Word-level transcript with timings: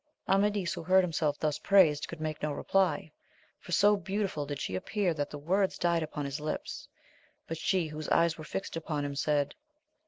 Amadis, 0.27 0.73
who 0.73 0.81
heard 0.81 1.03
himself 1.03 1.37
thus 1.37 1.59
praised, 1.59 2.07
could 2.07 2.19
make 2.19 2.41
no 2.41 2.51
reply, 2.51 3.11
for 3.59 3.71
so 3.71 3.95
beautiful 3.95 4.47
did 4.47 4.59
she 4.59 4.73
appear 4.73 5.13
that 5.13 5.29
the 5.29 5.37
words 5.37 5.77
died 5.77 6.01
upon 6.01 6.25
his 6.25 6.39
lips; 6.41 6.87
but 7.47 7.55
she 7.59 7.85
whose 7.85 8.09
eyes 8.09 8.35
were 8.35 8.43
fixed 8.43 8.75
upon 8.75 9.05
him 9.05 9.15
said. 9.15 9.53